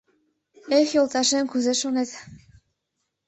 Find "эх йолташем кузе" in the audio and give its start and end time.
0.77-1.73